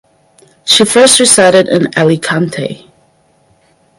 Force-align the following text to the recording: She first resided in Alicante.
She 0.65 0.83
first 0.83 1.19
resided 1.19 1.67
in 1.67 1.93
Alicante. 1.95 2.89